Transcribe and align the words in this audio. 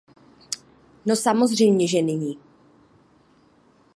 No, 1.05 1.15
samozřejmě 1.15 1.87
že 1.87 2.01
není. 2.01 2.39